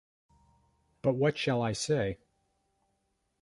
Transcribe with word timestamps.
But 1.03 1.13
what 1.13 1.37
shall 1.37 1.61
I 1.61 1.73
say? 1.73 2.17